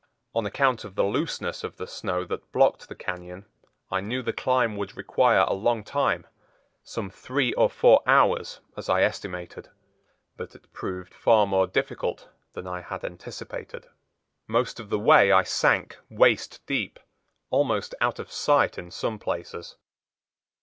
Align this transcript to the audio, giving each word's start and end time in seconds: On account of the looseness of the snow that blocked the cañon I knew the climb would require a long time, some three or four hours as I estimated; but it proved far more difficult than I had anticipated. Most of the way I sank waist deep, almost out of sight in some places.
On 0.33 0.43
account 0.47 0.83
of 0.83 0.95
the 0.95 1.03
looseness 1.03 1.63
of 1.63 1.77
the 1.77 1.85
snow 1.85 2.23
that 2.25 2.51
blocked 2.51 2.89
the 2.89 2.95
cañon 2.95 3.45
I 3.91 4.01
knew 4.01 4.23
the 4.23 4.33
climb 4.33 4.75
would 4.77 4.97
require 4.97 5.45
a 5.47 5.53
long 5.53 5.83
time, 5.83 6.25
some 6.81 7.11
three 7.11 7.53
or 7.53 7.69
four 7.69 8.01
hours 8.07 8.61
as 8.75 8.89
I 8.89 9.03
estimated; 9.03 9.69
but 10.37 10.55
it 10.55 10.73
proved 10.73 11.13
far 11.13 11.45
more 11.45 11.67
difficult 11.67 12.29
than 12.53 12.65
I 12.65 12.81
had 12.81 13.05
anticipated. 13.05 13.89
Most 14.47 14.79
of 14.79 14.89
the 14.89 14.97
way 14.97 15.31
I 15.31 15.43
sank 15.43 15.99
waist 16.09 16.65
deep, 16.65 16.99
almost 17.51 17.93
out 18.01 18.17
of 18.17 18.31
sight 18.31 18.79
in 18.79 18.89
some 18.89 19.19
places. 19.19 19.75